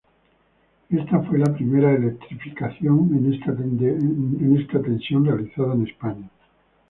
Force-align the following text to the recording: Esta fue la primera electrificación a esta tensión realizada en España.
Esta 0.89 1.19
fue 1.21 1.37
la 1.37 1.53
primera 1.53 1.91
electrificación 1.91 3.29
a 3.31 4.57
esta 4.59 4.81
tensión 4.81 5.25
realizada 5.25 5.75
en 5.75 5.85
España. 5.87 6.27